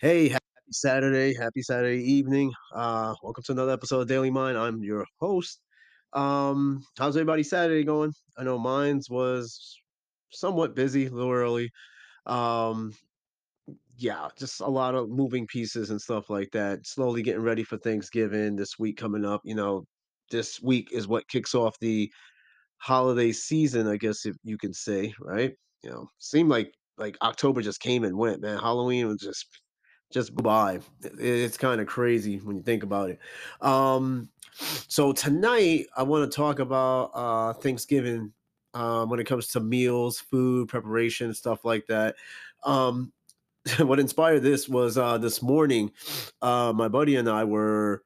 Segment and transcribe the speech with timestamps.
[0.00, 2.52] Hey, happy Saturday, happy Saturday evening.
[2.72, 4.56] Uh, welcome to another episode of Daily Mind.
[4.56, 5.58] I'm your host.
[6.12, 8.12] Um, how's everybody Saturday going?
[8.36, 9.76] I know mine's was
[10.30, 11.72] somewhat busy, a little early.
[12.26, 12.92] Um,
[13.96, 16.86] yeah, just a lot of moving pieces and stuff like that.
[16.86, 19.40] Slowly getting ready for Thanksgiving this week coming up.
[19.42, 19.84] You know,
[20.30, 22.08] this week is what kicks off the
[22.76, 25.54] holiday season, I guess if you can say, right?
[25.82, 28.58] You know, seemed like like October just came and went, man.
[28.58, 29.44] Halloween was just
[30.10, 30.80] just by.
[31.02, 33.18] It's kind of crazy when you think about it.
[33.60, 34.28] Um,
[34.88, 38.32] so tonight I want to talk about uh Thanksgiving
[38.74, 42.16] um when it comes to meals, food, preparation, stuff like that.
[42.64, 43.12] Um
[43.78, 45.92] what inspired this was uh this morning
[46.42, 48.02] uh my buddy and I were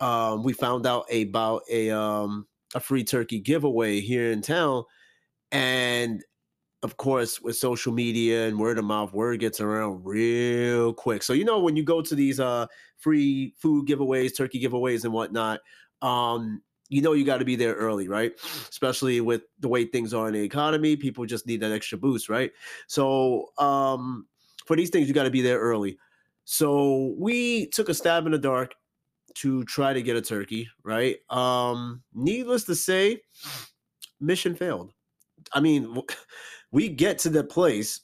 [0.00, 4.84] um we found out about a um a free turkey giveaway here in town
[5.52, 6.24] and
[6.84, 11.22] of course, with social media and word of mouth, word gets around real quick.
[11.22, 12.66] So you know when you go to these uh
[12.98, 15.60] free food giveaways, turkey giveaways, and whatnot,
[16.02, 18.32] um, you know you got to be there early, right?
[18.68, 22.28] Especially with the way things are in the economy, people just need that extra boost,
[22.28, 22.52] right?
[22.86, 24.26] So um,
[24.66, 25.96] for these things, you got to be there early.
[26.44, 28.74] So we took a stab in the dark
[29.36, 31.16] to try to get a turkey, right?
[31.30, 33.22] Um, needless to say,
[34.20, 34.92] mission failed.
[35.54, 36.02] I mean,
[36.74, 38.00] we get to the place,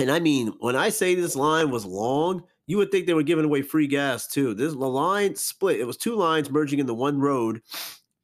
[0.00, 3.22] and I mean, when I say this line was long, you would think they were
[3.22, 4.52] giving away free gas too.
[4.52, 5.78] This the line split.
[5.78, 7.62] It was two lines merging into one road,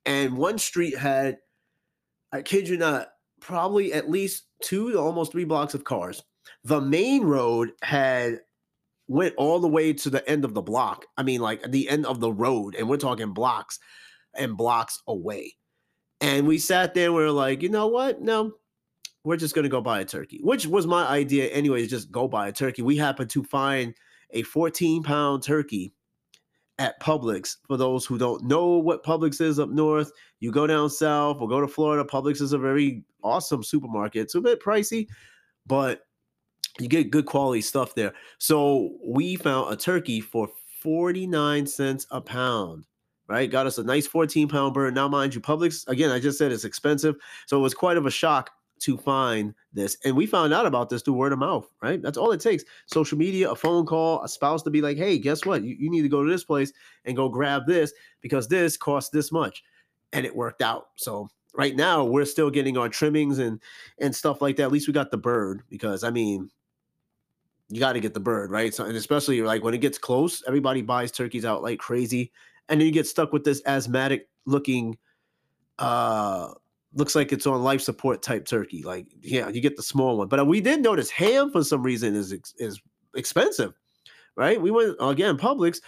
[0.05, 1.39] and one street had,
[2.33, 3.11] I kid you not,
[3.41, 6.21] probably at least two to almost three blocks of cars.
[6.65, 8.41] The main road had
[9.07, 11.07] went all the way to the end of the block.
[11.17, 13.79] I mean, like the end of the road, and we're talking blocks
[14.35, 15.55] and blocks away.
[16.21, 18.21] And we sat there, we are like, you know what?
[18.21, 18.55] No,
[19.25, 22.49] we're just gonna go buy a turkey, which was my idea anyways, just go buy
[22.49, 22.83] a turkey.
[22.83, 23.95] We happened to find
[24.31, 25.93] a 14 pound turkey
[26.79, 27.57] at Publix.
[27.67, 30.11] For those who don't know what Publix is up north,
[30.41, 32.05] you go down south or go to Florida.
[32.05, 34.23] Publix is a very awesome supermarket.
[34.23, 35.07] It's a bit pricey,
[35.67, 36.07] but
[36.79, 38.15] you get good quality stuff there.
[38.39, 40.49] So we found a turkey for
[40.83, 42.87] 49 cents a pound.
[43.29, 44.93] Right, got us a nice 14 pound bird.
[44.93, 47.15] Now, mind you, Publix again, I just said it's expensive,
[47.47, 49.97] so it was quite of a shock to find this.
[50.05, 52.01] And we found out about this through word of mouth, right?
[52.01, 52.65] That's all it takes.
[52.87, 55.63] Social media, a phone call, a spouse to be like, hey, guess what?
[55.63, 56.73] You, you need to go to this place
[57.05, 59.63] and go grab this because this costs this much.
[60.13, 60.89] And it worked out.
[60.97, 63.61] So right now we're still getting our trimmings and
[63.99, 64.65] and stuff like that.
[64.65, 66.51] At least we got the bird because I mean,
[67.69, 68.75] you got to get the bird, right?
[68.75, 72.33] So and especially like when it gets close, everybody buys turkeys out like crazy.
[72.69, 74.97] And then you get stuck with this asthmatic looking
[75.79, 76.53] uh
[76.95, 78.83] looks like it's on life support type turkey.
[78.83, 80.29] Like, yeah, you get the small one.
[80.29, 82.81] But uh, we did notice ham for some reason is is
[83.15, 83.73] expensive,
[84.37, 84.61] right?
[84.61, 85.81] We went again Publix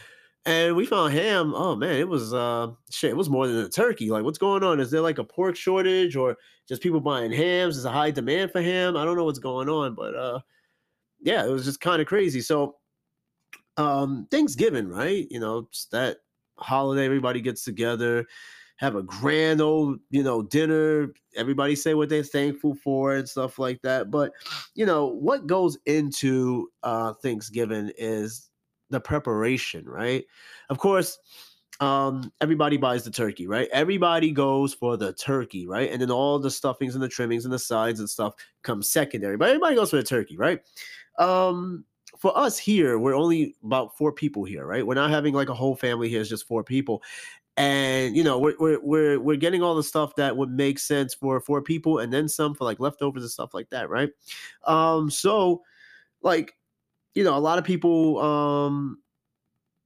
[0.44, 1.54] and we found ham.
[1.54, 4.10] Oh man, it was uh shit, it was more than a turkey.
[4.10, 4.80] Like, what's going on?
[4.80, 6.36] Is there like a pork shortage or
[6.68, 7.76] just people buying hams?
[7.76, 8.96] Is a high demand for ham?
[8.96, 10.40] I don't know what's going on, but uh
[11.20, 12.40] yeah, it was just kind of crazy.
[12.40, 12.76] So
[13.76, 15.26] um Thanksgiving, right?
[15.30, 16.18] You know, that
[16.58, 18.26] holiday, everybody gets together,
[18.82, 21.14] have a grand old, you know, dinner.
[21.36, 24.10] Everybody say what they're thankful for and stuff like that.
[24.10, 24.32] But
[24.74, 28.50] you know, what goes into uh Thanksgiving is
[28.90, 30.24] the preparation, right?
[30.68, 31.16] Of course,
[31.80, 33.68] um, everybody buys the turkey, right?
[33.72, 35.90] Everybody goes for the turkey, right?
[35.90, 39.36] And then all the stuffings and the trimmings and the sides and stuff come secondary.
[39.36, 40.60] But everybody goes for the turkey, right?
[41.18, 41.84] Um,
[42.18, 44.86] for us here, we're only about four people here, right?
[44.86, 47.02] We're not having like a whole family here, it's just four people.
[47.56, 51.14] And you know, we're we're we're we're getting all the stuff that would make sense
[51.14, 54.10] for four people and then some for like leftovers and stuff like that, right?
[54.66, 55.62] Um, so
[56.22, 56.54] like,
[57.14, 58.98] you know, a lot of people um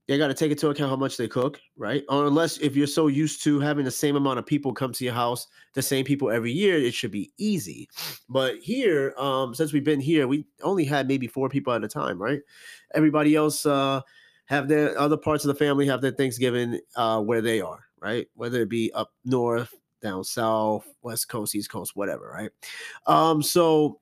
[0.07, 2.03] they got to take into account how much they cook, right?
[2.07, 5.03] Or unless if you're so used to having the same amount of people come to
[5.03, 7.89] your house, the same people every year, it should be easy.
[8.29, 11.89] But here, um, since we've been here, we only had maybe four people at a
[11.89, 12.39] time, right?
[12.93, 13.99] Everybody else uh,
[14.47, 18.27] have their other parts of the family have their Thanksgiving uh, where they are, right?
[18.35, 22.51] Whether it be up north, down south, west coast, east coast, whatever, right?
[23.05, 23.99] Um, so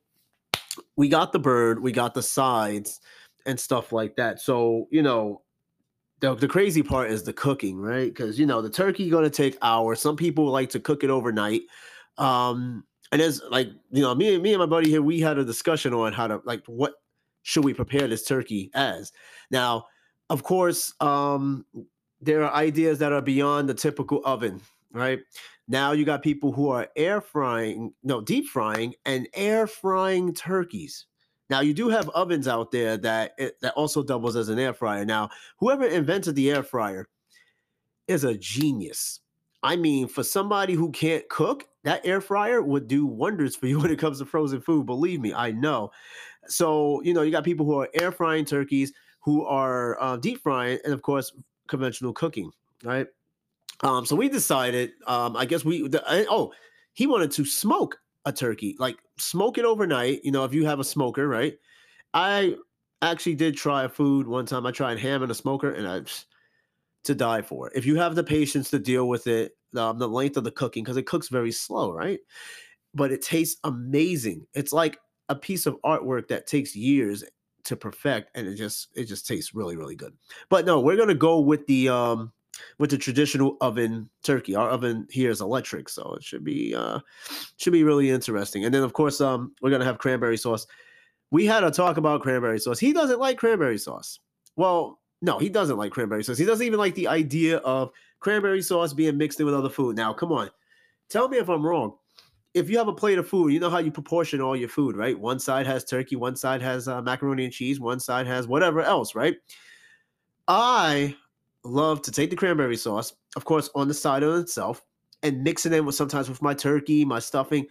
[0.95, 3.01] we got the bird, we got the sides
[3.45, 4.39] and stuff like that.
[4.39, 5.41] So you know,
[6.19, 8.07] the, the crazy part is the cooking, right?
[8.07, 9.99] Because you know the turkey to take hours.
[9.99, 11.61] Some people like to cook it overnight.
[12.17, 15.37] Um, and as like you know, me and me and my buddy here, we had
[15.37, 16.93] a discussion on how to like what
[17.43, 19.11] should we prepare this turkey as.
[19.51, 19.85] Now,
[20.29, 21.65] of course, um,
[22.21, 24.61] there are ideas that are beyond the typical oven,
[24.91, 25.19] right?
[25.67, 31.05] Now you got people who are air frying, no, deep frying and air frying turkeys.
[31.49, 35.05] Now you do have ovens out there that that also doubles as an air fryer.
[35.05, 37.07] Now, whoever invented the air fryer
[38.07, 39.19] is a genius.
[39.63, 43.79] I mean, for somebody who can't cook, that air fryer would do wonders for you
[43.81, 44.85] when it comes to frozen food.
[44.85, 45.91] Believe me, I know.
[46.47, 48.93] So, you know, you got people who are air frying turkeys,
[49.25, 51.33] who are uh, deep frying, and of course,
[51.67, 52.51] conventional cooking,
[52.83, 53.07] right?
[53.81, 56.53] Um, so we decided, um, I guess we, the, oh,
[56.93, 60.23] he wanted to smoke a turkey, like smoke it overnight.
[60.23, 61.57] You know, if you have a smoker, right?
[62.13, 62.55] I
[63.01, 64.65] actually did try a food one time.
[64.65, 66.01] I tried ham in a smoker, and I
[67.05, 67.71] to die for.
[67.75, 70.83] If you have the patience to deal with it, um, the length of the cooking,
[70.83, 72.19] because it cooks very slow, right?
[72.93, 74.45] But it tastes amazing.
[74.53, 74.99] It's like
[75.29, 77.23] a piece of artwork that takes years
[77.65, 80.13] to perfect, and it just it just tastes really really good.
[80.49, 82.31] But no, we're gonna go with the um
[82.79, 84.55] with the traditional oven turkey.
[84.55, 86.99] Our oven here is electric, so it should be uh
[87.57, 88.65] should be really interesting.
[88.65, 90.65] And then of course um we're gonna have cranberry sauce.
[91.31, 92.79] We had a talk about cranberry sauce.
[92.79, 94.19] He doesn't like cranberry sauce.
[94.55, 96.37] Well, no, he doesn't like cranberry sauce.
[96.37, 99.95] He doesn't even like the idea of cranberry sauce being mixed in with other food.
[99.95, 100.49] Now, come on.
[101.09, 101.95] Tell me if I'm wrong.
[102.55, 104.95] If you have a plate of food, you know how you proportion all your food,
[104.95, 105.19] right?
[105.19, 108.81] One side has turkey, one side has uh, macaroni and cheese, one side has whatever
[108.81, 109.35] else, right?
[110.47, 111.15] I
[111.63, 114.81] love to take the cranberry sauce, of course, on the side of itself,
[115.21, 117.67] and mix it in with sometimes with my turkey, my stuffing.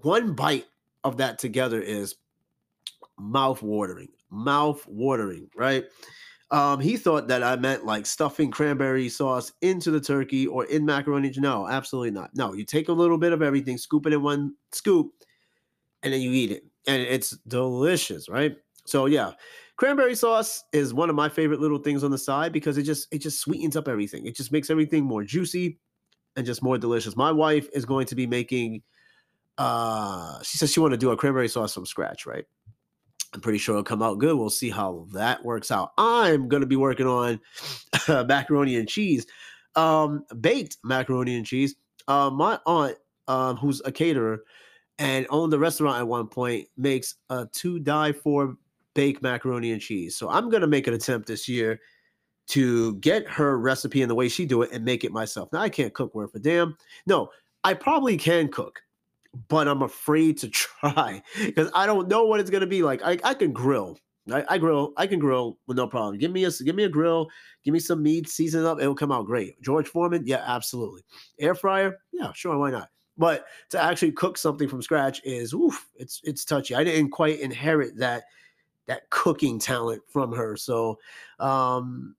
[0.00, 0.66] One bite
[1.04, 2.16] of that together is
[3.18, 5.84] mouth watering, mouth watering, right?
[6.50, 10.84] Um, he thought that I meant like stuffing cranberry sauce into the turkey or in
[10.84, 11.32] macaroni.
[11.36, 12.30] No, absolutely not.
[12.34, 15.10] No, you take a little bit of everything, scoop it in one scoop,
[16.02, 16.64] and then you eat it.
[16.86, 18.56] And it's delicious, right?
[18.86, 19.32] So yeah,
[19.76, 23.08] cranberry sauce is one of my favorite little things on the side because it just
[23.12, 24.26] it just sweetens up everything.
[24.26, 25.80] It just makes everything more juicy
[26.36, 27.16] and just more delicious.
[27.16, 28.82] My wife is going to be making
[29.58, 32.44] uh she says she want to do a cranberry sauce from scratch, right?
[33.36, 34.34] I'm pretty sure it'll come out good.
[34.34, 35.92] We'll see how that works out.
[35.98, 37.38] I'm going to be working on
[38.08, 39.26] macaroni and cheese,
[39.74, 41.74] um, baked macaroni and cheese.
[42.08, 42.96] Uh, my aunt,
[43.28, 44.42] um, who's a caterer
[44.98, 48.56] and owned the restaurant at one point, makes a to die for
[48.94, 50.16] baked macaroni and cheese.
[50.16, 51.78] So I'm going to make an attempt this year
[52.46, 55.52] to get her recipe and the way she do it and make it myself.
[55.52, 56.74] Now I can't cook worth a damn.
[57.06, 57.28] No,
[57.64, 58.80] I probably can cook
[59.48, 63.02] but I'm afraid to try because I don't know what it's gonna be like.
[63.04, 63.98] I, I can grill.
[64.32, 64.92] I, I, grill.
[64.96, 66.18] I can grill with no problem.
[66.18, 67.28] Give me a give me a grill.
[67.64, 68.80] Give me some meat, season it up.
[68.80, 69.60] It'll come out great.
[69.62, 71.02] George Foreman, yeah, absolutely.
[71.38, 72.88] Air fryer, yeah, sure, why not?
[73.18, 76.74] But to actually cook something from scratch is, oof, it's it's touchy.
[76.74, 78.24] I didn't quite inherit that
[78.86, 80.98] that cooking talent from her, so
[81.38, 82.14] um,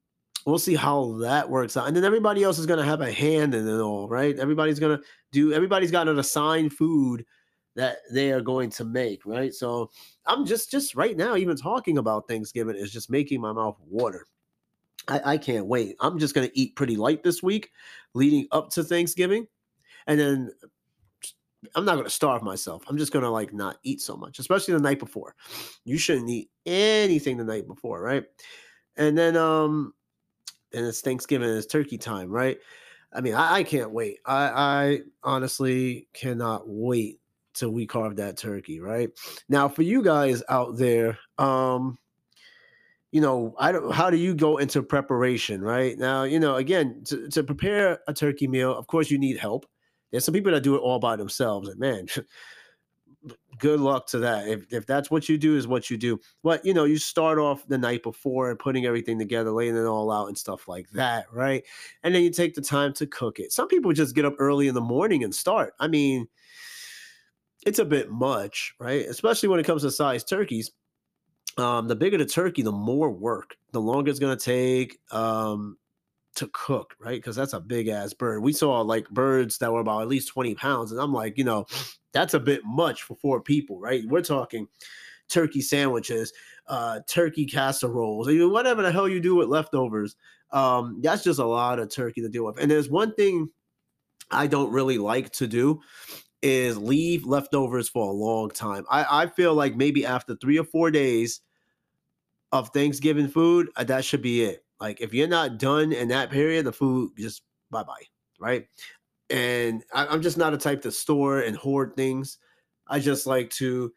[0.48, 1.88] we'll see how that works out.
[1.88, 4.40] And then everybody else is going to have a hand in it all, right?
[4.40, 5.04] Everybody's going to
[5.34, 7.26] do, everybody's got an assigned food
[7.76, 9.54] that they are going to make, right?
[9.54, 9.92] So
[10.26, 14.26] I'm just, just right now, even talking about Thanksgiving is just making my mouth water.
[15.10, 15.98] I, I can't wait.
[16.00, 17.70] I'm just going to eat pretty light this week
[18.14, 19.48] leading up to Thanksgiving.
[20.08, 20.52] And then
[21.76, 22.84] I'm not going to starve myself.
[22.88, 25.36] I'm just going to like not eat so much, especially the night before.
[25.84, 28.24] You shouldn't eat anything the night before, right?
[28.96, 29.94] And then um
[30.78, 32.58] and it's Thanksgiving and it's turkey time, right?
[33.12, 34.20] I mean, I, I can't wait.
[34.26, 37.20] I, I honestly cannot wait
[37.56, 39.10] till we carve that turkey, right?
[39.50, 41.98] Now, for you guys out there, um,
[43.12, 43.92] you know, I don't.
[43.92, 45.98] How do you go into preparation, right?
[45.98, 49.66] Now, you know, again, to, to prepare a turkey meal, of course, you need help.
[50.12, 52.08] There's some people that do it all by themselves, and man,
[53.60, 54.48] good luck to that.
[54.48, 56.20] If if that's what you do, is what you do.
[56.44, 59.86] But you know, you start off the night before and putting everything together, laying it
[59.86, 61.64] all out and stuff like that, right?
[62.04, 63.52] And then you take the time to cook it.
[63.52, 65.74] Some people just get up early in the morning and start.
[65.80, 66.28] I mean,
[67.66, 69.06] it's a bit much, right?
[69.06, 70.72] Especially when it comes to size turkeys.
[71.58, 75.00] Um, the bigger the turkey, the more work, the longer it's gonna take.
[75.12, 75.78] Um,
[76.38, 77.18] to cook, right?
[77.18, 78.42] Because that's a big ass bird.
[78.42, 80.92] We saw like birds that were about at least 20 pounds.
[80.92, 81.66] And I'm like, you know,
[82.14, 84.04] that's a bit much for four people, right?
[84.08, 84.68] We're talking
[85.30, 86.32] turkey sandwiches,
[86.68, 90.16] uh, turkey casseroles, whatever the hell you do with leftovers.
[90.52, 92.58] Um, that's just a lot of turkey to deal with.
[92.60, 93.50] And there's one thing
[94.32, 95.82] I don't really like to do
[96.42, 98.86] is leave leftovers for a long time.
[98.90, 101.42] I, I feel like maybe after three or four days
[102.52, 104.64] of Thanksgiving food, uh, that should be it.
[104.80, 108.04] Like if you're not done in that period, the food just bye bye,
[108.40, 108.68] right?
[109.30, 112.38] And I, I'm just not a type to store and hoard things.
[112.88, 113.92] I just like to,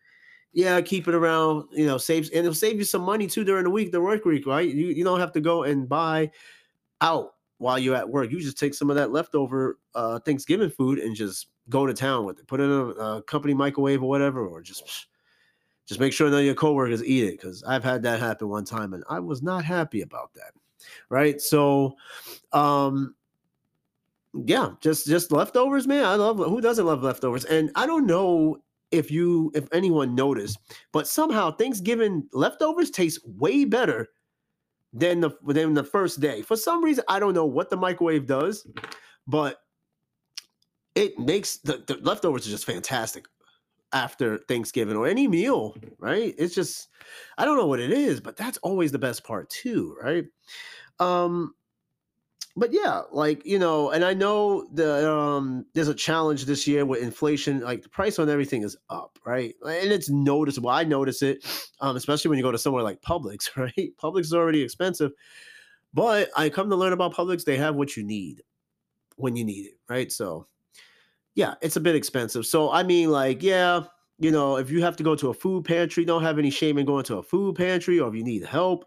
[0.52, 1.68] yeah, keep it around.
[1.72, 4.24] You know, saves and it'll save you some money too during the week, the work
[4.24, 4.68] week, right?
[4.68, 6.30] You you don't have to go and buy
[7.00, 8.30] out while you're at work.
[8.30, 12.24] You just take some of that leftover uh, Thanksgiving food and just go to town
[12.24, 12.46] with it.
[12.48, 15.08] Put it in a, a company microwave or whatever, or just
[15.86, 18.64] just make sure none of your coworkers eat it because I've had that happen one
[18.64, 20.52] time and I was not happy about that.
[21.08, 21.40] Right.
[21.40, 21.96] So,
[22.52, 23.14] um,
[24.34, 26.04] yeah, just just leftovers, man.
[26.04, 28.58] I love who doesn't love leftovers, and I don't know
[28.90, 30.58] if you if anyone noticed,
[30.92, 34.08] but somehow Thanksgiving leftovers taste way better
[34.92, 36.42] than the than the first day.
[36.42, 38.66] For some reason, I don't know what the microwave does,
[39.26, 39.62] but
[40.94, 43.26] it makes the, the leftovers are just fantastic
[43.92, 46.34] after Thanksgiving or any meal, right?
[46.38, 46.88] It's just
[47.38, 50.24] I don't know what it is, but that's always the best part too, right?
[50.98, 51.54] Um
[52.56, 56.84] but yeah, like you know, and I know the um there's a challenge this year
[56.84, 57.60] with inflation.
[57.60, 59.54] Like the price on everything is up, right?
[59.64, 60.70] And it's noticeable.
[60.70, 61.44] I notice it,
[61.80, 63.92] um, especially when you go to somewhere like Publix, right?
[64.02, 65.12] Publix is already expensive,
[65.94, 67.44] but I come to learn about Publix.
[67.44, 68.42] They have what you need
[69.16, 70.10] when you need it, right?
[70.10, 70.46] So
[71.34, 72.46] yeah, it's a bit expensive.
[72.46, 73.84] So I mean, like, yeah,
[74.18, 76.78] you know, if you have to go to a food pantry, don't have any shame
[76.78, 78.84] in going to a food pantry, or if you need help.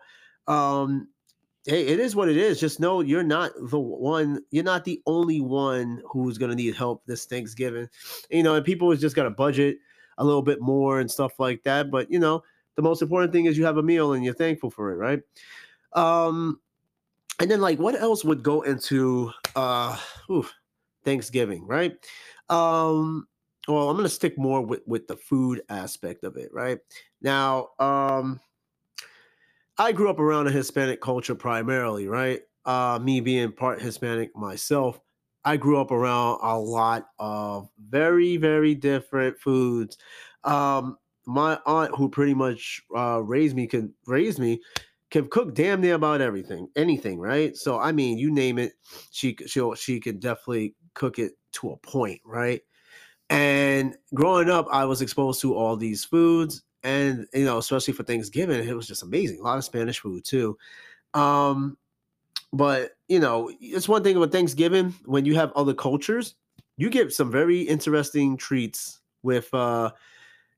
[0.48, 1.08] Um,
[1.66, 2.60] hey, it is what it is.
[2.60, 7.06] Just know you're not the one, you're not the only one who's gonna need help
[7.06, 7.88] this Thanksgiving.
[8.30, 9.78] You know, and people is just gotta budget
[10.18, 11.90] a little bit more and stuff like that.
[11.90, 12.44] But you know,
[12.76, 15.22] the most important thing is you have a meal and you're thankful for it, right?
[15.94, 16.60] Um,
[17.40, 19.98] and then like what else would go into uh
[20.30, 20.54] oof,
[21.04, 21.94] Thanksgiving, right?
[22.54, 23.28] Um,
[23.68, 26.80] well, I'm gonna stick more with with the food aspect of it, right?
[27.22, 28.40] Now, um,
[29.78, 32.42] I grew up around a Hispanic culture primarily, right?
[32.66, 35.00] Uh, me being part Hispanic myself,
[35.44, 39.98] I grew up around a lot of very, very different foods.
[40.44, 44.62] Um, my aunt, who pretty much uh, raised me, can raise me,
[45.10, 47.56] can cook damn near about everything, anything, right?
[47.58, 48.74] So I mean, you name it,
[49.12, 52.62] she she she could definitely cook it to a point, right?
[53.30, 58.04] And growing up, I was exposed to all these foods, and you know, especially for
[58.04, 59.40] Thanksgiving, it was just amazing.
[59.40, 60.58] A lot of Spanish food too.
[61.14, 61.78] Um,
[62.52, 66.36] but you know, it's one thing with Thanksgiving when you have other cultures,
[66.78, 69.92] you get some very interesting treats with uh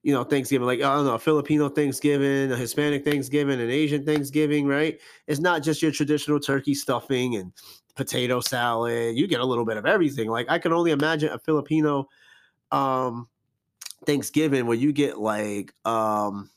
[0.06, 4.68] you know, Thanksgiving, like I don't know, Filipino Thanksgiving, a Hispanic Thanksgiving, an Asian Thanksgiving,
[4.68, 5.00] right?
[5.26, 7.52] It's not just your traditional turkey stuffing and
[7.96, 9.16] potato salad.
[9.16, 10.30] You get a little bit of everything.
[10.30, 12.08] Like I can only imagine a Filipino
[12.72, 13.28] um
[14.06, 16.50] Thanksgiving where you get like um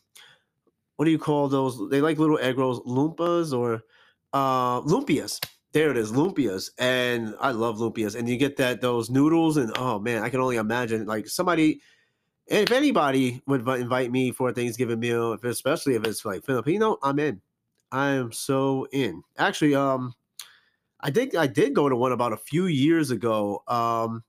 [0.96, 1.78] what do you call those?
[1.90, 3.82] They like little egg rolls, lumpas or
[4.32, 5.40] uh lumpias.
[5.72, 8.16] There it is, lumpias, and I love lumpias.
[8.16, 11.80] And you get that those noodles, and oh man, I can only imagine like somebody.
[12.46, 16.96] If anybody would invite me for a Thanksgiving meal, if especially if it's like Filipino,
[17.02, 17.42] I'm in.
[17.92, 19.22] I am so in.
[19.36, 20.14] Actually, um,
[21.00, 23.62] I think I did go to one about a few years ago.
[23.68, 24.24] Um,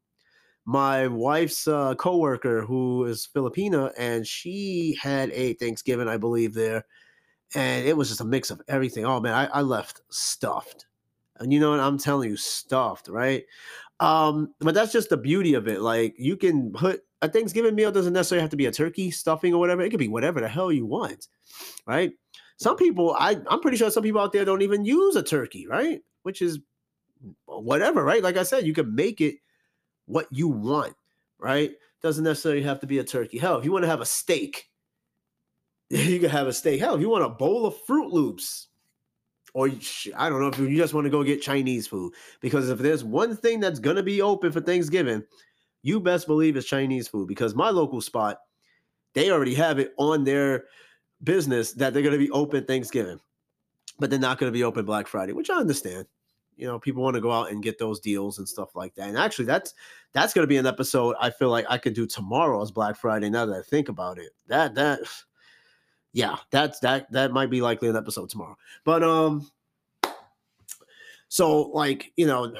[0.65, 6.85] my wife's uh, coworker who is Filipina, and she had a Thanksgiving, I believe, there,
[7.55, 9.05] and it was just a mix of everything.
[9.05, 10.85] Oh man, I, I left stuffed,
[11.39, 13.43] and you know what I'm telling you, stuffed, right?
[13.99, 15.81] Um, but that's just the beauty of it.
[15.81, 19.53] Like you can put a Thanksgiving meal doesn't necessarily have to be a turkey stuffing
[19.53, 19.81] or whatever.
[19.81, 21.27] It could be whatever the hell you want,
[21.85, 22.11] right?
[22.59, 25.65] Some people, I, I'm pretty sure some people out there don't even use a turkey,
[25.65, 26.01] right?
[26.23, 26.59] Which is
[27.45, 28.21] whatever, right?
[28.21, 29.35] Like I said, you can make it
[30.07, 30.93] what you want,
[31.37, 31.71] right?
[32.01, 33.37] Doesn't necessarily have to be a turkey.
[33.37, 34.69] Hell, if you want to have a steak,
[35.89, 36.81] you can have a steak.
[36.81, 38.67] Hell, if you want a bowl of Froot Loops,
[39.53, 39.69] or
[40.17, 43.05] I don't know if you just want to go get Chinese food, because if there's
[43.05, 45.23] one thing that's gonna be open for Thanksgiving,
[45.81, 47.29] you best believe it's Chinese food.
[47.29, 48.39] Because my local spot,
[49.13, 50.65] they already have it on their
[51.23, 53.19] business that they're gonna be open Thanksgiving,
[53.99, 56.05] but they're not gonna be open Black Friday, which I understand.
[56.55, 59.07] You know people want to go out and get those deals and stuff like that
[59.07, 59.73] and actually that's
[60.11, 62.97] that's going to be an episode i feel like i could do tomorrow as black
[62.97, 64.31] friday now that i think about it.
[64.47, 64.99] That that
[66.11, 68.57] yeah that's that that might be likely an episode tomorrow.
[68.83, 69.49] But um
[71.29, 72.53] so like you know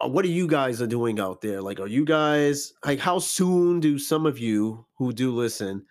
[0.00, 1.60] uh, what are you guys are doing out there?
[1.60, 5.84] Like are you guys like how soon do some of you who do listen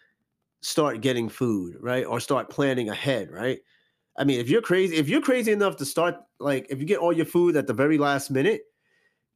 [0.61, 3.59] start getting food right or start planning ahead right
[4.19, 6.99] I mean, if you're crazy, if you're crazy enough to start like if you get
[6.99, 8.63] all your food at the very last minute,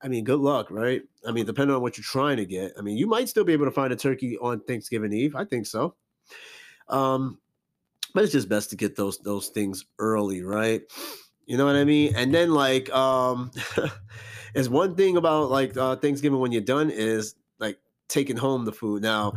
[0.01, 1.01] I mean, good luck, right?
[1.25, 2.73] I mean, depending on what you're trying to get.
[2.77, 5.37] I mean, you might still be able to find a turkey on Thanksgiving Eve.
[5.37, 5.95] I think so.
[6.89, 7.39] Um,
[8.13, 10.81] but it's just best to get those those things early, right?
[11.45, 12.13] You know what I mean?
[12.17, 13.51] And then like um
[14.53, 18.73] is one thing about like uh, Thanksgiving when you're done is like taking home the
[18.73, 19.01] food.
[19.01, 19.33] Now,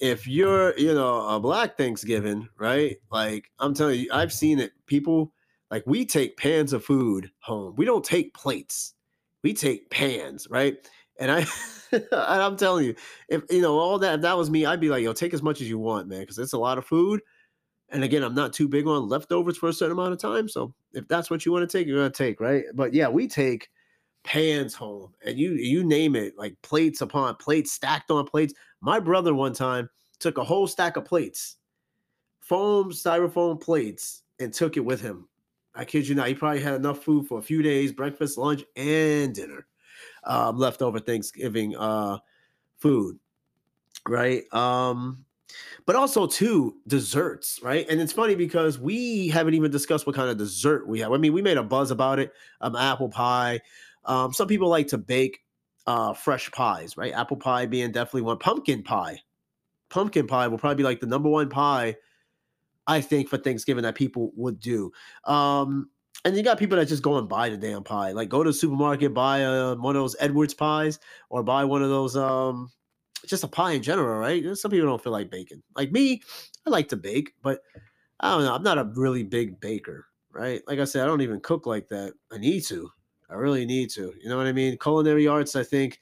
[0.00, 2.96] if you're, you know, a black Thanksgiving, right?
[3.10, 4.72] Like I'm telling you, I've seen it.
[4.86, 5.32] People
[5.70, 7.74] like we take pans of food home.
[7.76, 8.94] We don't take plates.
[9.42, 10.76] We take pans, right?
[11.18, 11.46] And I,
[11.92, 12.94] and I'm telling you,
[13.28, 15.42] if you know all that, if that was me, I'd be like, yo, take as
[15.42, 17.20] much as you want, man, because it's a lot of food.
[17.90, 20.48] And again, I'm not too big on leftovers for a certain amount of time.
[20.48, 22.64] So if that's what you want to take, you're gonna take, right?
[22.74, 23.68] But yeah, we take
[24.24, 28.54] pans home, and you you name it, like plates upon plates, stacked on plates.
[28.80, 29.88] My brother one time
[30.18, 31.56] took a whole stack of plates,
[32.40, 35.28] foam styrofoam plates, and took it with him.
[35.74, 38.64] I kid you not, he probably had enough food for a few days, breakfast, lunch,
[38.76, 39.66] and dinner.
[40.24, 42.18] Um, leftover Thanksgiving uh
[42.78, 43.18] food,
[44.08, 44.42] right?
[44.52, 45.24] Um,
[45.86, 47.86] but also too desserts, right?
[47.88, 51.12] And it's funny because we haven't even discussed what kind of dessert we have.
[51.12, 52.32] I mean, we made a buzz about it.
[52.60, 53.60] Um, apple pie.
[54.06, 55.40] Um, some people like to bake
[55.86, 57.12] uh fresh pies, right?
[57.12, 58.38] Apple pie being definitely one.
[58.38, 59.20] Pumpkin pie.
[59.90, 61.96] Pumpkin pie will probably be like the number one pie,
[62.86, 64.92] I think, for Thanksgiving that people would do.
[65.24, 65.90] Um,
[66.24, 68.12] and you got people that just go and buy the damn pie.
[68.12, 71.82] Like go to the supermarket, buy uh, one of those Edwards pies, or buy one
[71.82, 72.70] of those um
[73.26, 74.56] just a pie in general, right?
[74.56, 75.62] Some people don't feel like baking.
[75.76, 76.22] Like me,
[76.66, 77.60] I like to bake, but
[78.20, 78.54] I don't know.
[78.54, 80.62] I'm not a really big baker, right?
[80.66, 82.14] Like I said, I don't even cook like that.
[82.32, 82.90] I need to.
[83.30, 84.14] I really need to.
[84.20, 84.76] You know what I mean?
[84.78, 86.00] Culinary arts, I think,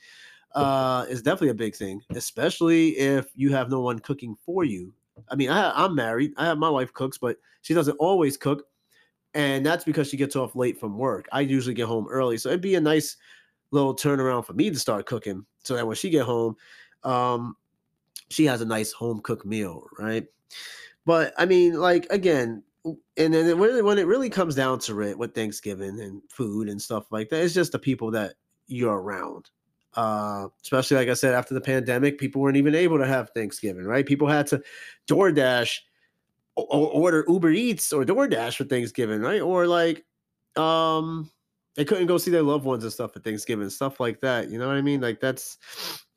[0.55, 4.93] uh, is definitely a big thing, especially if you have no one cooking for you.
[5.29, 6.33] I mean, I, I'm married.
[6.37, 8.67] I have my wife cooks, but she doesn't always cook,
[9.35, 11.29] and that's because she gets off late from work.
[11.33, 13.17] I usually get home early, so it'd be a nice
[13.71, 16.57] little turnaround for me to start cooking, so that when she get home,
[17.05, 17.57] um,
[18.29, 20.27] she has a nice home cooked meal, right?
[21.05, 25.03] But I mean, like again, and then when it, when it really comes down to
[25.03, 28.35] it with Thanksgiving and food and stuff like that, it's just the people that
[28.67, 29.51] you're around.
[29.95, 33.85] Uh, especially like I said, after the pandemic, people weren't even able to have Thanksgiving,
[33.85, 34.07] right?
[34.07, 34.63] People had to
[35.07, 35.79] DoorDash
[36.57, 39.43] or, or order Uber Eats or DoorDash for Thanksgiving, right?
[39.43, 40.05] Or like,
[40.57, 41.31] um,
[41.75, 44.51] they couldn't go see their loved ones and stuff for Thanksgiving, stuff like that.
[44.51, 45.01] You know what I mean?
[45.01, 45.59] Like that's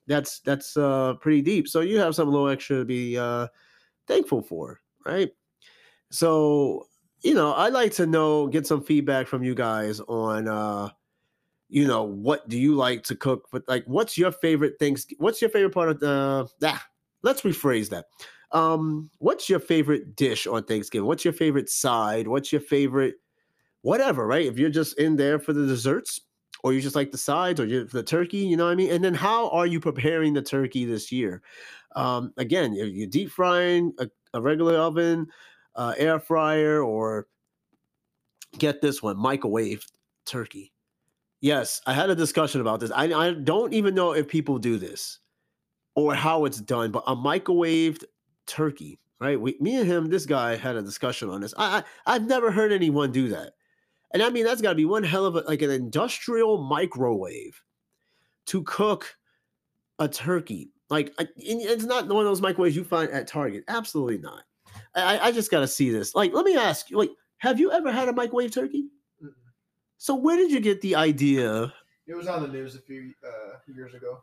[0.08, 1.68] that's that's uh pretty deep.
[1.68, 3.48] So you have some little extra to be uh
[4.08, 5.32] thankful for, right?
[6.16, 6.88] So,
[7.24, 10.90] you know, I like to know, get some feedback from you guys on uh,
[11.68, 13.50] you know, what do you like to cook?
[13.52, 15.06] But like what's your favorite things?
[15.18, 16.86] What's your favorite part of the ah,
[17.22, 18.06] let's rephrase that.
[18.52, 21.06] Um, what's your favorite dish on Thanksgiving?
[21.06, 22.30] What's your favorite side?
[22.30, 23.16] What's your favorite
[23.82, 24.46] whatever, right?
[24.46, 26.22] If you're just in there for the desserts,
[26.64, 28.92] or you just like the sides or you the turkey, you know what I mean?
[28.92, 31.42] And then how are you preparing the turkey this year?
[31.96, 35.28] Um, again, you're, you're deep frying a, a regular oven,
[35.76, 37.28] uh, air fryer, or
[38.58, 39.86] get this one microwave
[40.26, 40.72] turkey.
[41.42, 42.92] Yes, I had a discussion about this.
[42.92, 45.20] I, I don't even know if people do this
[45.94, 48.04] or how it's done, but a microwaved
[48.48, 49.40] turkey, right?
[49.40, 51.54] We, me and him, this guy had a discussion on this.
[51.58, 53.54] I, I I've never heard anyone do that.
[54.14, 57.62] And I mean, that's got to be one hell of a like an industrial microwave
[58.48, 59.18] to cook
[60.00, 60.72] a turkey.
[60.90, 63.64] Like, it's not one of those microwaves you find at Target.
[63.68, 64.44] Absolutely not.
[64.96, 66.16] I, I just got to see this.
[66.16, 68.86] Like, let me ask you, like, have you ever had a microwave turkey?
[69.24, 69.32] Mm-mm.
[69.98, 71.74] So, where did you get the idea?
[72.08, 74.20] It was on the news a few uh, years ago.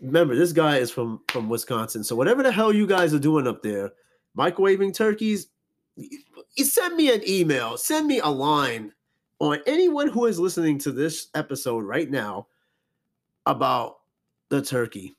[0.00, 2.04] Remember, this guy is from from Wisconsin.
[2.04, 3.92] So, whatever the hell you guys are doing up there,
[4.36, 5.48] microwaving turkeys,
[6.56, 8.92] send me an email, send me a line
[9.40, 12.46] on anyone who is listening to this episode right now
[13.46, 13.96] about
[14.50, 15.16] the turkey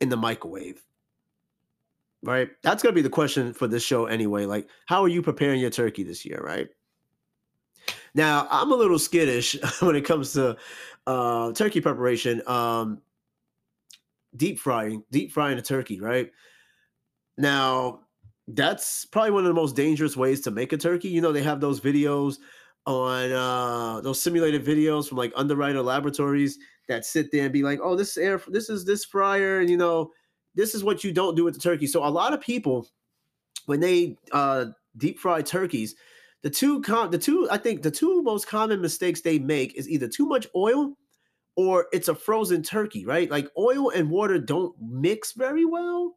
[0.00, 0.82] in the microwave.
[2.22, 2.50] Right?
[2.62, 4.44] That's going to be the question for this show anyway.
[4.44, 6.68] Like, how are you preparing your turkey this year, right?
[8.14, 10.56] Now, I'm a little skittish when it comes to
[11.06, 12.42] uh, turkey preparation.
[12.46, 13.00] Um,
[14.36, 16.30] deep frying, deep frying a turkey, right?
[17.36, 18.00] Now,
[18.48, 21.08] that's probably one of the most dangerous ways to make a turkey.
[21.08, 22.38] You know, they have those videos
[22.86, 27.78] on uh those simulated videos from like underwriter laboratories that sit there and be like,
[27.82, 30.10] oh, this air this is this fryer, and you know,
[30.58, 31.86] this is what you don't do with the turkey.
[31.86, 32.86] So a lot of people
[33.66, 34.66] when they uh
[34.96, 35.94] deep fry turkeys,
[36.42, 39.88] the two com- the two I think the two most common mistakes they make is
[39.88, 40.96] either too much oil
[41.56, 43.30] or it's a frozen turkey, right?
[43.30, 46.16] Like oil and water don't mix very well.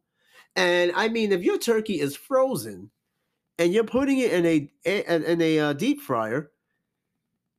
[0.56, 2.90] And I mean, if your turkey is frozen
[3.58, 6.50] and you're putting it in a in a uh, deep fryer,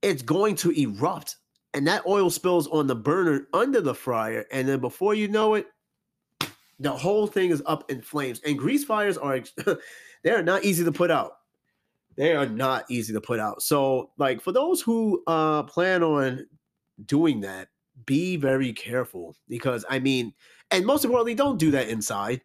[0.02, 1.38] it's going to erupt,
[1.74, 5.54] and that oil spills on the burner under the fryer, and then before you know
[5.54, 5.68] it,
[6.80, 8.42] the whole thing is up in flames.
[8.46, 9.40] And grease fires are
[10.24, 11.38] they are not easy to put out.
[12.16, 13.62] They are not easy to put out.
[13.64, 16.46] So, like for those who uh plan on
[17.06, 17.70] doing that,
[18.06, 20.34] be very careful because I mean,
[20.72, 22.42] and most importantly, don't do that inside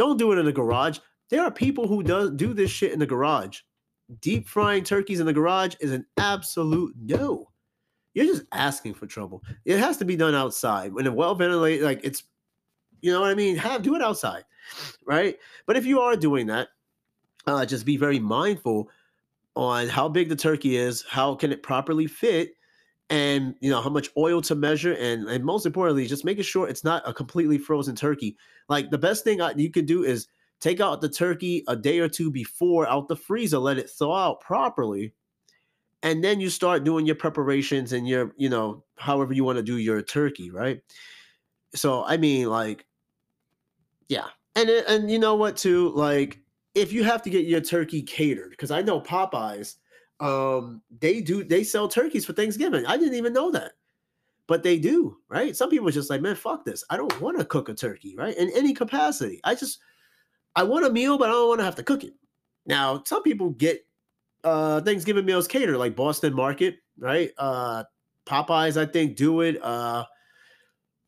[0.00, 0.98] don't do it in the garage.
[1.28, 3.60] There are people who does do this shit in the garage.
[4.22, 7.50] Deep frying turkeys in the garage is an absolute no.
[8.14, 9.44] you're just asking for trouble.
[9.66, 12.22] It has to be done outside when a well ventilated, like it's,
[13.02, 13.56] you know what I mean.
[13.56, 14.44] Have do it outside,
[15.06, 15.36] right?
[15.66, 16.68] But if you are doing that,
[17.46, 18.90] uh, just be very mindful
[19.56, 22.54] on how big the turkey is, how can it properly fit,
[23.08, 26.68] and you know how much oil to measure, and and most importantly, just making sure
[26.68, 28.36] it's not a completely frozen turkey.
[28.68, 30.28] Like the best thing I, you can do is
[30.60, 34.28] take out the turkey a day or two before out the freezer, let it thaw
[34.28, 35.12] out properly,
[36.02, 39.62] and then you start doing your preparations and your you know however you want to
[39.62, 40.80] do your turkey, right?
[41.74, 42.86] So I mean, like,
[44.10, 46.40] yeah, and it- and you know what too, like
[46.74, 49.76] if you have to get your turkey catered, because I know Popeyes,
[50.20, 52.84] um, they do they sell turkeys for Thanksgiving.
[52.86, 53.72] I didn't even know that.
[54.48, 55.54] But they do, right?
[55.56, 56.82] Some people are just like, man, fuck this.
[56.90, 58.36] I don't want to cook a turkey, right?
[58.36, 59.40] In any capacity.
[59.44, 59.78] I just
[60.56, 62.14] I want a meal, but I don't want to have to cook it.
[62.66, 63.86] Now, some people get
[64.44, 67.30] uh Thanksgiving meals catered, like Boston Market, right?
[67.38, 67.84] Uh
[68.26, 69.62] Popeyes, I think, do it.
[69.62, 70.04] Uh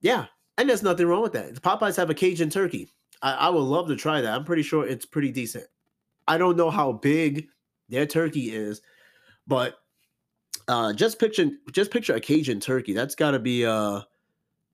[0.02, 0.26] yeah,
[0.58, 1.54] and there's nothing wrong with that.
[1.54, 2.88] Popeyes have a Cajun turkey.
[3.22, 4.34] I, I would love to try that.
[4.34, 5.64] I'm pretty sure it's pretty decent.
[6.28, 7.48] I don't know how big
[7.88, 8.80] their turkey is,
[9.46, 9.78] but
[10.68, 12.92] uh just picture just picture a Cajun turkey.
[12.92, 14.02] That's gotta be uh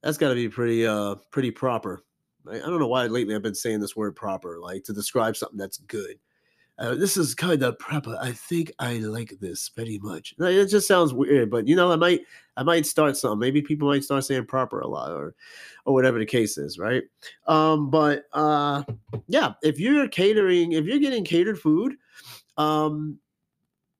[0.02, 2.04] that's gotta be pretty uh pretty proper.
[2.46, 5.36] I, I don't know why lately I've been saying this word proper, like to describe
[5.36, 6.18] something that's good.
[6.78, 8.16] Uh, this is kind of proper.
[8.20, 10.34] I think I like this very much.
[10.38, 12.20] It just sounds weird, but you know, I might,
[12.56, 13.40] I might start something.
[13.40, 15.34] Maybe people might start saying proper a lot, or,
[15.86, 17.02] or whatever the case is, right?
[17.48, 18.84] Um, but uh,
[19.26, 21.96] yeah, if you're catering, if you're getting catered food,
[22.56, 23.18] um,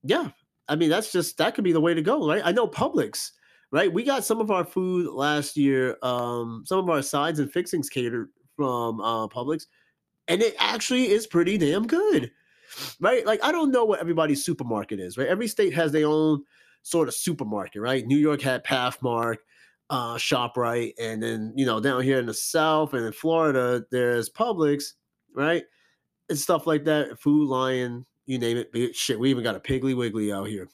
[0.05, 0.31] yeah,
[0.69, 2.43] I mean that's just that could be the way to go, right?
[2.45, 3.33] I know Publix,
[3.73, 3.93] right?
[3.93, 7.89] We got some of our food last year, um, some of our sides and fixings
[7.89, 9.67] catered from uh, Publix,
[10.29, 12.31] and it actually is pretty damn good
[13.01, 13.25] right?
[13.27, 15.29] Like I don't know what everybody's supermarket is, right?
[15.29, 16.43] Every state has their own
[16.83, 18.07] sort of supermarket, right?
[18.07, 19.37] New York had Pathmark,
[19.91, 24.31] uh, Shoprite, and then you know down here in the South and in Florida, there's
[24.31, 24.95] Publix,
[25.35, 25.65] right?
[26.29, 27.21] And stuff like that.
[27.21, 28.95] Food Lion, you name it.
[28.95, 30.69] Shit, we even got a Piggly Wiggly out here,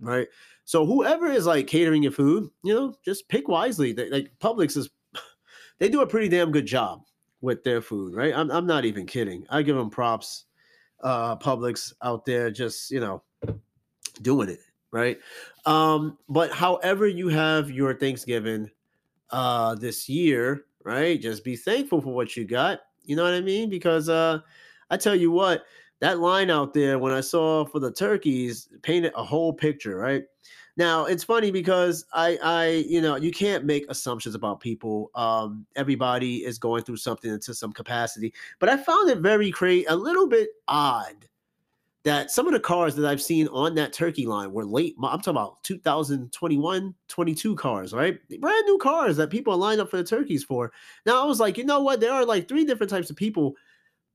[0.00, 0.28] right?
[0.64, 3.92] So whoever is like catering your food, you know, just pick wisely.
[3.92, 4.88] They, like Publix is,
[5.78, 7.02] they do a pretty damn good job
[7.40, 8.32] with their food, right?
[8.34, 9.44] I'm I'm not even kidding.
[9.50, 10.44] I give them props
[11.02, 13.22] uh Publix out there just, you know,
[14.22, 14.60] doing it,
[14.90, 15.18] right?
[15.66, 18.70] Um, but however you have your Thanksgiving
[19.30, 21.20] uh this year, right?
[21.20, 22.80] Just be thankful for what you got.
[23.04, 23.68] You know what I mean?
[23.70, 24.40] Because uh
[24.90, 25.64] I tell you what,
[26.00, 30.24] that line out there when I saw for the turkeys painted a whole picture, right?
[30.76, 35.10] Now it's funny because I I you know you can't make assumptions about people.
[35.14, 39.84] Um everybody is going through something to some capacity, but I found it very crazy
[39.86, 41.28] a little bit odd
[42.04, 44.96] that some of the cars that I've seen on that turkey line were late.
[45.02, 48.18] I'm talking about 2021, 22 cars, right?
[48.40, 50.72] Brand new cars that people are lined up for the turkeys for.
[51.06, 52.00] Now I was like, you know what?
[52.00, 53.54] There are like three different types of people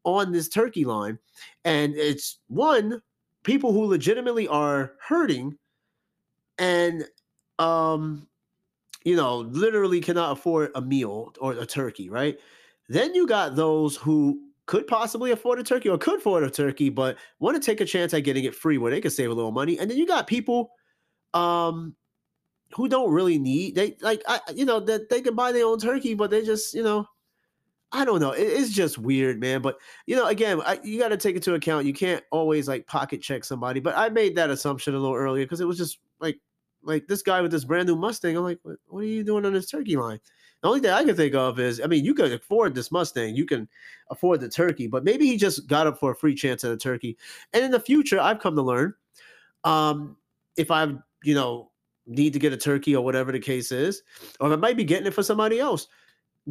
[0.04, 1.18] on this turkey line.
[1.64, 3.02] And it's one,
[3.44, 5.58] people who legitimately are hurting
[6.60, 7.06] and
[7.60, 8.28] um
[9.06, 12.38] you know, literally cannot afford a meal or a turkey, right?
[12.90, 16.90] Then you got those who could possibly afford a turkey or could afford a turkey,
[16.90, 19.34] but want to take a chance at getting it free where they could save a
[19.34, 19.80] little money.
[19.80, 20.72] And then you got people
[21.34, 21.96] um
[22.76, 25.80] who don't really need they like I you know that they can buy their own
[25.80, 27.08] turkey, but they just, you know,
[27.92, 28.32] I don't know.
[28.32, 29.62] It- it's just weird, man.
[29.62, 32.86] But you know, again, I, you got to take into account you can't always like
[32.88, 33.80] pocket check somebody.
[33.80, 36.38] But I made that assumption a little earlier because it was just like
[36.88, 38.36] like this guy with this brand new Mustang.
[38.36, 40.20] I'm like, what, what are you doing on this turkey line?
[40.62, 43.36] The only thing I can think of is, I mean, you could afford this Mustang,
[43.36, 43.70] you can
[44.10, 46.78] afford the turkey, but maybe he just got up for a free chance at a
[46.78, 47.16] turkey.
[47.54, 48.96] And in the future, I've come to learn,
[49.64, 50.18] um,
[50.56, 50.88] if I,
[51.24, 51.70] you know,
[52.08, 54.02] need to get a turkey or whatever the case is,
[54.40, 55.88] or I might be getting it for somebody else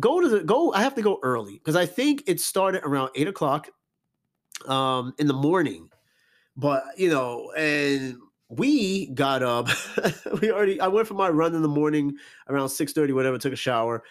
[0.01, 0.73] go to the go.
[0.73, 3.69] I have to go early because I think it started around eight o'clock
[4.67, 5.89] um in the morning.
[6.57, 8.17] But you know, and
[8.49, 9.69] we got up.
[10.41, 12.17] we already I went for my run in the morning
[12.49, 14.03] around 6 30, whatever, took a shower,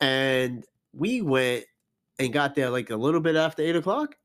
[0.00, 1.64] and we went
[2.18, 4.16] and got there like a little bit after eight o'clock.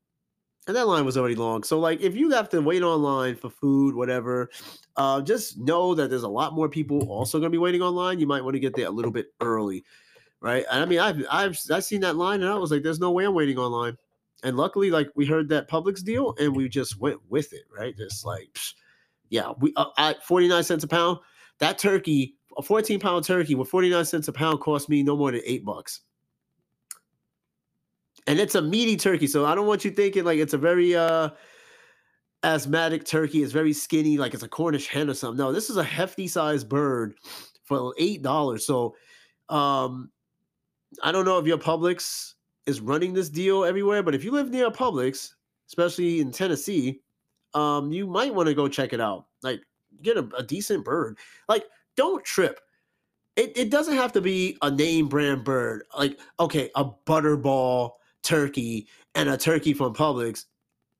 [0.66, 1.62] And that line was already long.
[1.62, 4.50] So, like, if you have to wait online for food, whatever,
[4.96, 8.18] uh, just know that there's a lot more people also going to be waiting online.
[8.18, 9.84] You might want to get there a little bit early
[10.40, 10.64] right?
[10.70, 13.10] And I mean, I've I've I've seen that line, and I was like, "There's no
[13.10, 13.96] way I'm waiting online."
[14.42, 17.96] And luckily, like we heard that Publix deal, and we just went with it, right?
[17.96, 18.74] Just like, psh,
[19.30, 21.18] yeah, we uh, at 49 cents a pound.
[21.58, 25.32] That turkey, a 14 pound turkey with 49 cents a pound, cost me no more
[25.32, 26.00] than eight bucks.
[28.26, 30.96] And it's a meaty turkey, so I don't want you thinking like it's a very
[30.96, 31.30] uh
[32.42, 33.42] asthmatic turkey.
[33.42, 35.38] It's very skinny, like it's a Cornish hen or something.
[35.38, 37.14] No, this is a hefty sized bird
[37.64, 38.66] for eight dollars.
[38.66, 38.94] So,
[39.48, 40.10] um,
[41.02, 42.34] I don't know if your Publix
[42.66, 45.30] is running this deal everywhere, but if you live near Publix,
[45.68, 47.00] especially in Tennessee,
[47.56, 49.26] um, you might want to go check it out.
[49.42, 49.62] Like,
[50.02, 51.18] get a, a decent bird.
[51.48, 51.64] Like,
[51.96, 52.60] don't trip.
[53.34, 55.84] It, it doesn't have to be a name brand bird.
[55.96, 57.92] Like, okay, a butterball
[58.22, 60.44] turkey and a turkey from Publix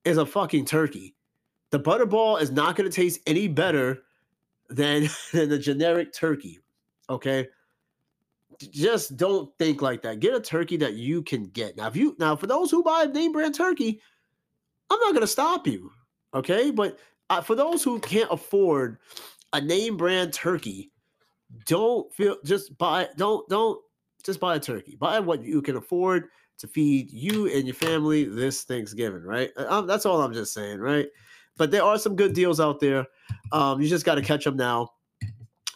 [0.06, 1.14] is a fucking turkey.
[1.70, 4.02] The butterball is not going to taste any better
[4.70, 6.60] than, than the generic turkey.
[7.10, 7.48] Okay.
[8.58, 10.20] Just don't think like that.
[10.20, 11.76] Get a turkey that you can get.
[11.76, 14.00] Now, if you now for those who buy name brand turkey,
[14.88, 15.90] I'm not going to stop you.
[16.36, 16.70] Okay.
[16.70, 16.98] But
[17.30, 18.98] uh, for those who can't afford
[19.52, 20.92] a name brand turkey,
[21.64, 23.80] don't feel just buy, don't, don't
[24.22, 24.96] just buy a turkey.
[24.96, 29.50] Buy what you can afford to feed you and your family this Thanksgiving, right?
[29.56, 31.06] Uh, um, that's all I'm just saying, right?
[31.56, 33.06] But there are some good deals out there.
[33.52, 34.90] Um, you just got to catch them now.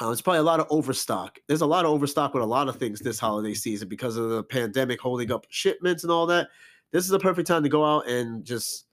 [0.01, 1.39] Uh, there's probably a lot of overstock.
[1.47, 4.31] There's a lot of overstock with a lot of things this holiday season because of
[4.31, 6.49] the pandemic holding up shipments and all that.
[6.91, 8.87] This is the perfect time to go out and just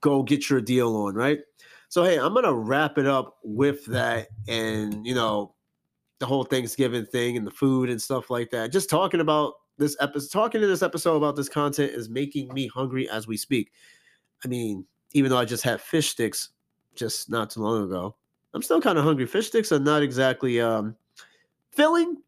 [0.00, 1.40] go get your deal on, right?
[1.88, 5.54] So hey, I'm gonna wrap it up with that, and you know,
[6.18, 8.72] the whole Thanksgiving thing and the food and stuff like that.
[8.72, 12.66] Just talking about this episode, talking to this episode about this content is making me
[12.66, 13.72] hungry as we speak.
[14.44, 16.50] I mean, even though I just had fish sticks
[16.94, 18.16] just not too long ago,
[18.54, 19.26] I'm still kind of hungry.
[19.26, 20.96] Fish sticks are not exactly um,
[21.70, 22.18] filling,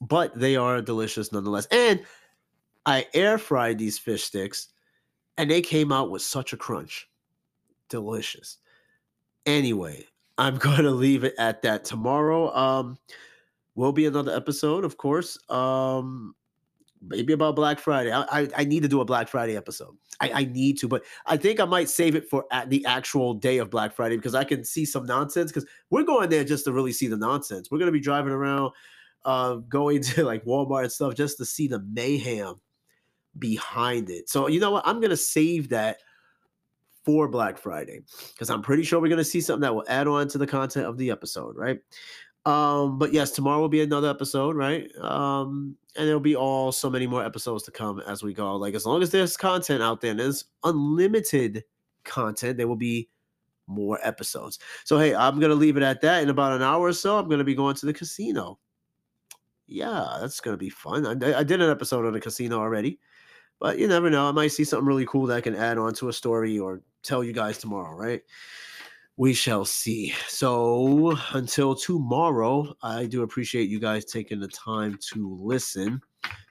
[0.00, 1.66] but they are delicious nonetheless.
[1.70, 2.00] And
[2.86, 4.68] I air fried these fish sticks,
[5.40, 7.08] and they came out with such a crunch.
[7.88, 8.58] Delicious.
[9.46, 10.04] Anyway,
[10.36, 11.84] I'm going to leave it at that.
[11.84, 12.98] Tomorrow um,
[13.74, 15.38] will be another episode, of course.
[15.48, 16.34] Um,
[17.00, 18.12] maybe about Black Friday.
[18.12, 19.96] I, I, I need to do a Black Friday episode.
[20.20, 23.32] I, I need to, but I think I might save it for at the actual
[23.32, 25.50] day of Black Friday because I can see some nonsense.
[25.50, 27.70] Because we're going there just to really see the nonsense.
[27.70, 28.72] We're gonna be driving around,
[29.24, 32.60] uh, going to like Walmart and stuff just to see the mayhem
[33.40, 34.28] behind it.
[34.28, 34.86] So you know what?
[34.86, 35.98] I'm gonna save that
[37.04, 38.00] for Black Friday
[38.32, 40.86] because I'm pretty sure we're gonna see something that will add on to the content
[40.86, 41.80] of the episode, right?
[42.46, 44.90] Um, but yes, tomorrow will be another episode, right?
[44.96, 48.56] Um, and there'll be all so many more episodes to come as we go.
[48.56, 51.64] Like as long as there's content out there, and there's unlimited
[52.04, 53.08] content, there will be
[53.66, 54.58] more episodes.
[54.84, 56.22] So hey, I'm gonna leave it at that.
[56.22, 58.58] In about an hour or so, I'm gonna be going to the casino.
[59.66, 61.06] Yeah, that's gonna be fun.
[61.06, 62.98] I, I did an episode on the casino already,
[63.60, 64.28] but you never know.
[64.28, 66.80] I might see something really cool that I can add on to a story or
[67.02, 68.22] tell you guys tomorrow, right?
[69.20, 70.14] we shall see.
[70.28, 76.00] So until tomorrow, I do appreciate you guys taking the time to listen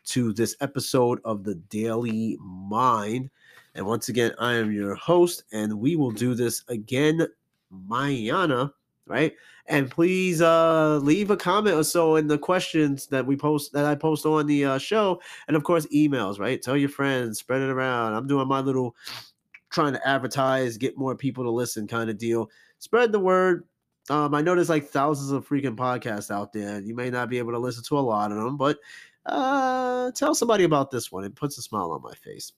[0.05, 3.31] to this episode of the Daily Mind.
[3.73, 7.25] And once again, I am your host, and we will do this again
[7.73, 8.71] mañana,
[9.09, 9.33] right?
[9.65, 13.85] And please uh, leave a comment or so in the questions that we post that
[13.85, 16.61] I post on the uh, show, and of course emails, right?
[16.61, 18.13] Tell your friends, spread it around.
[18.13, 18.95] I'm doing my little
[19.71, 22.49] trying to advertise, get more people to listen kind of deal.
[22.79, 23.65] Spread the word.
[24.09, 26.79] Um, I know there's like thousands of freaking podcasts out there.
[26.79, 28.79] You may not be able to listen to a lot of them, but
[29.25, 31.23] uh, tell somebody about this one.
[31.23, 32.51] It puts a smile on my face.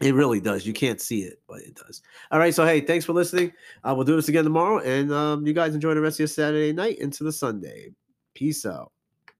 [0.00, 0.66] It really does.
[0.66, 2.02] You can't see it, but it does.
[2.30, 2.54] All right.
[2.54, 3.52] So, hey, thanks for listening.
[3.82, 4.80] Uh, we'll do this again tomorrow.
[4.80, 7.92] And um, you guys enjoy the rest of your Saturday night into the Sunday.
[8.34, 8.92] Peace out.